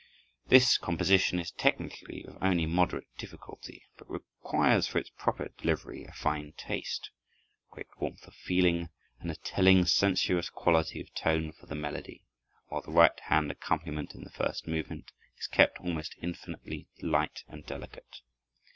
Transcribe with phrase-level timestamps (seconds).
[0.47, 6.11] This composition is technically of only moderate difficulty, but requires for its proper delivery a
[6.11, 7.11] fine taste,
[7.69, 12.25] great warmth of feeling, and a telling, sensuous quality of tone for the melody,
[12.69, 17.67] while the right hand accompaniment in the first movement is kept almost infinitely light and
[17.67, 18.21] delicate.